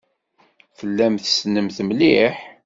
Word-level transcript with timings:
Tellam 0.77 1.15
tessnem-t 1.17 1.77
mliḥ? 1.87 2.35